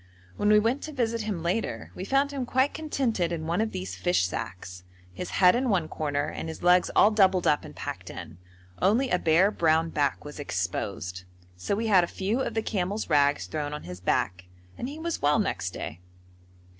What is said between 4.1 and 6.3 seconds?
sacks, his head in one corner